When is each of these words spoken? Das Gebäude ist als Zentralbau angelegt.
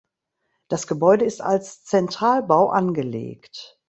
Das 0.67 0.87
Gebäude 0.87 1.25
ist 1.25 1.41
als 1.41 1.83
Zentralbau 1.83 2.69
angelegt. 2.71 3.77